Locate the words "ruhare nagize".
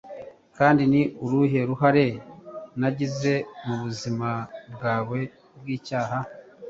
1.69-3.33